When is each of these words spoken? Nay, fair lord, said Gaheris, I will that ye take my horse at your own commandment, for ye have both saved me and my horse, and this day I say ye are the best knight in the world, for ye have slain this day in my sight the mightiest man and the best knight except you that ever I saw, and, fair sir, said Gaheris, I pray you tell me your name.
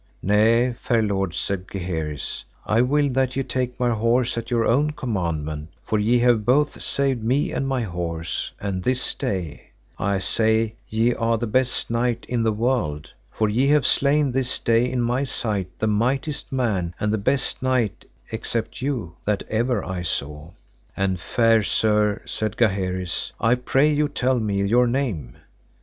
Nay, 0.23 0.73
fair 0.81 1.03
lord, 1.03 1.35
said 1.35 1.67
Gaheris, 1.67 2.43
I 2.65 2.81
will 2.81 3.07
that 3.11 3.35
ye 3.35 3.43
take 3.43 3.79
my 3.79 3.91
horse 3.91 4.35
at 4.35 4.49
your 4.49 4.65
own 4.65 4.89
commandment, 4.93 5.69
for 5.83 5.99
ye 5.99 6.17
have 6.17 6.43
both 6.43 6.81
saved 6.81 7.23
me 7.23 7.51
and 7.51 7.67
my 7.67 7.81
horse, 7.83 8.51
and 8.59 8.81
this 8.81 9.13
day 9.13 9.69
I 9.99 10.17
say 10.17 10.73
ye 10.89 11.13
are 11.13 11.37
the 11.37 11.45
best 11.45 11.91
knight 11.91 12.25
in 12.27 12.41
the 12.41 12.51
world, 12.51 13.11
for 13.29 13.47
ye 13.47 13.67
have 13.67 13.85
slain 13.85 14.31
this 14.31 14.57
day 14.57 14.89
in 14.91 15.01
my 15.01 15.23
sight 15.23 15.69
the 15.77 15.85
mightiest 15.85 16.51
man 16.51 16.95
and 16.99 17.13
the 17.13 17.19
best 17.19 17.61
knight 17.61 18.03
except 18.31 18.81
you 18.81 19.17
that 19.25 19.43
ever 19.51 19.85
I 19.85 20.01
saw, 20.01 20.49
and, 20.97 21.19
fair 21.19 21.61
sir, 21.61 22.23
said 22.25 22.57
Gaheris, 22.57 23.33
I 23.39 23.53
pray 23.53 23.93
you 23.93 24.07
tell 24.09 24.39
me 24.39 24.63
your 24.65 24.87
name. 24.87 25.37